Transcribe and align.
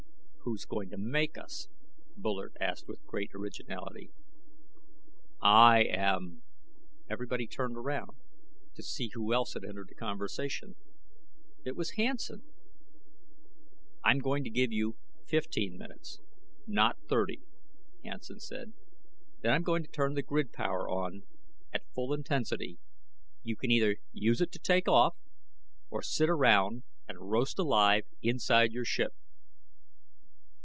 "Who's 0.43 0.65
going 0.65 0.89
to 0.89 0.97
make 0.97 1.37
us?" 1.37 1.69
Bullard 2.17 2.57
asked 2.59 2.87
with 2.87 3.05
great 3.05 3.29
originality. 3.35 4.11
"I 5.39 5.83
am." 5.83 6.41
Everybody 7.07 7.45
turned 7.45 7.77
around 7.77 8.17
to 8.73 8.81
see 8.81 9.09
who 9.13 9.33
else 9.33 9.53
had 9.53 9.63
entered 9.63 9.87
the 9.89 9.93
conversation. 9.95 10.75
It 11.63 11.75
was 11.75 11.91
Hansen. 11.91 12.41
"I'm 14.03 14.17
going 14.17 14.43
to 14.43 14.49
give 14.49 14.71
you 14.71 14.97
fifteen 15.27 15.77
minutes, 15.77 16.19
not 16.65 16.97
thirty," 17.07 17.43
Hansen 18.03 18.39
said. 18.39 18.73
"Then 19.41 19.53
I'm 19.53 19.61
going 19.63 19.83
to 19.83 19.91
turn 19.91 20.15
the 20.15 20.23
grid 20.23 20.51
power 20.51 20.89
on 20.89 21.21
at 21.71 21.85
full 21.93 22.13
intensity. 22.13 22.79
You 23.43 23.55
can 23.55 23.69
either 23.69 23.97
use 24.11 24.41
it 24.41 24.51
to 24.53 24.59
take 24.59 24.87
off, 24.87 25.15
or 25.91 26.01
sit 26.01 26.31
around 26.31 26.81
and 27.07 27.29
roast 27.29 27.59
alive 27.59 28.05
inside 28.23 28.73
your 28.73 28.83
ship." 28.85 29.13